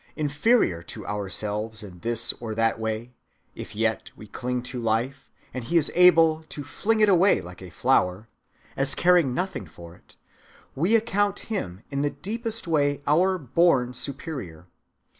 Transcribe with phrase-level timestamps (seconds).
[0.15, 3.13] Inferior to ourselves in this or that way,
[3.53, 7.61] if yet we cling to life, and he is able "to fling it away like
[7.61, 8.27] a flower"
[8.75, 10.15] as caring nothing for it,
[10.73, 14.65] we account him in the deepest way our born superior.